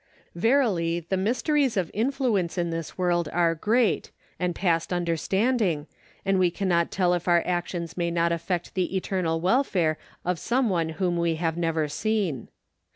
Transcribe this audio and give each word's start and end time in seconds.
Yerily 0.35 1.07
the 1.09 1.15
mysteries 1.15 1.77
of 1.77 1.91
influence 1.93 2.57
in 2.57 2.71
this 2.71 2.97
world 2.97 3.29
are 3.31 3.53
great, 3.53 4.09
and 4.39 4.55
past 4.55 4.91
understanding, 4.91 5.85
and 6.25 6.39
we 6.39 6.49
cannot 6.49 6.89
tell 6.89 7.13
if 7.13 7.27
our 7.27 7.43
actions 7.45 7.95
may 7.95 8.09
not 8.09 8.31
affect 8.31 8.73
the 8.73 8.97
eternal 8.97 9.39
welfare 9.39 9.99
of 10.25 10.39
some 10.39 10.71
one 10.71 10.89
whom 10.97 11.17
we 11.17 11.35
have 11.35 11.55
never 11.55 11.87
seen. 11.87 12.47